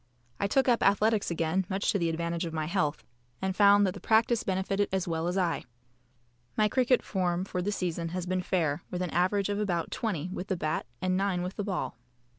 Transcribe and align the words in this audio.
I 0.39 0.47
took 0.47 0.67
up 0.67 0.81
athletics 0.81 1.29
again 1.29 1.67
much 1.69 1.91
to 1.91 1.99
the 1.99 2.09
advantage 2.09 2.43
of 2.47 2.53
my 2.55 2.65
health, 2.65 3.03
and 3.39 3.55
found 3.55 3.85
that 3.85 3.93
the 3.93 3.99
practice 3.99 4.41
benefited 4.41 4.89
as 4.91 5.07
well 5.07 5.27
as 5.27 5.37
I. 5.37 5.63
My 6.57 6.67
cricket 6.67 7.03
form 7.03 7.45
for 7.45 7.61
the 7.61 7.71
season 7.71 8.09
has 8.09 8.25
been 8.25 8.41
fair, 8.41 8.81
with 8.89 9.03
an 9.03 9.11
average 9.11 9.49
of 9.49 9.59
about 9.59 9.91
20 9.91 10.31
with 10.33 10.47
the 10.47 10.57
bat 10.57 10.87
and 11.03 11.15
9 11.15 11.43
with 11.43 11.55
the 11.55 11.63
ball. 11.63 11.99